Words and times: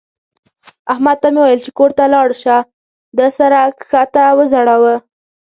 احمد 0.91 1.17
ته 1.21 1.27
مې 1.33 1.39
وويل 1.41 1.59
چې 1.65 1.71
کور 1.77 1.91
ته 1.97 2.01
ولاړ 2.05 2.29
شه؛ 2.41 2.57
ده 3.17 3.27
سر 3.37 3.51
کښته 3.79 4.23
وځړاوو. 4.37 4.95